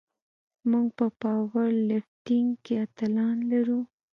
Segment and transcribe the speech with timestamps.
[0.69, 3.79] موږ په پاور لفټینګ کې اتلان لرو.